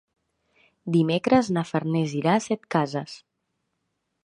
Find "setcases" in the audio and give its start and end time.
2.49-3.17